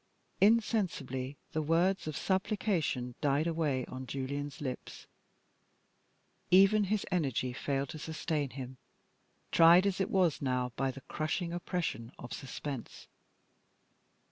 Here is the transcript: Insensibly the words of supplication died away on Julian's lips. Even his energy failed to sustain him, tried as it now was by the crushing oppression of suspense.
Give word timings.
Insensibly 0.41 1.37
the 1.51 1.61
words 1.61 2.07
of 2.07 2.17
supplication 2.17 3.13
died 3.21 3.45
away 3.45 3.85
on 3.85 4.07
Julian's 4.07 4.59
lips. 4.59 5.05
Even 6.49 6.85
his 6.85 7.05
energy 7.11 7.53
failed 7.53 7.89
to 7.89 7.99
sustain 7.99 8.49
him, 8.49 8.77
tried 9.51 9.85
as 9.85 10.01
it 10.01 10.09
now 10.09 10.11
was 10.11 10.39
by 10.75 10.89
the 10.89 11.01
crushing 11.01 11.53
oppression 11.53 12.11
of 12.17 12.33
suspense. 12.33 13.07